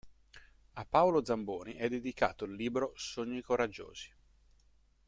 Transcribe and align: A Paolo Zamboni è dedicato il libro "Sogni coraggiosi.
A 0.73 0.83
Paolo 0.83 1.23
Zamboni 1.23 1.73
è 1.75 1.87
dedicato 1.87 2.45
il 2.45 2.53
libro 2.55 2.91
"Sogni 2.95 3.43
coraggiosi. 3.43 4.11